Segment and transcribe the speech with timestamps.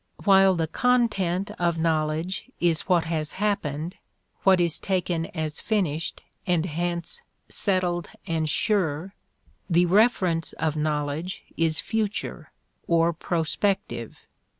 [0.23, 3.97] While the content of knowledge is what has happened,
[4.41, 9.13] what is taken as finished and hence settled and sure,
[9.69, 12.51] the reference of knowledge is future
[12.87, 14.25] or prospective.